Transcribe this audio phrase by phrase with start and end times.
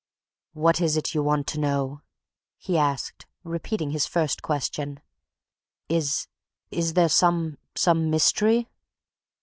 [0.53, 2.01] "What is it you want to know?"
[2.57, 4.99] he asked, repeating his first question.
[5.89, 6.27] "Is
[6.71, 8.67] is there some some mystery?"